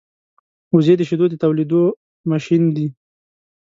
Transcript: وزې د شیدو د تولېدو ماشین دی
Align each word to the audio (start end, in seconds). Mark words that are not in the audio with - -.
وزې 0.73 0.93
د 0.97 1.01
شیدو 1.09 1.25
د 1.29 1.35
تولېدو 1.43 1.81
ماشین 2.29 2.63
دی 2.75 2.87